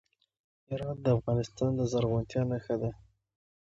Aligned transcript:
هرات 0.69 0.97
د 1.05 1.07
افغانستان 1.17 1.71
د 1.75 1.81
زرغونتیا 1.91 2.41
نښه 2.49 2.75
ده. 2.81 2.91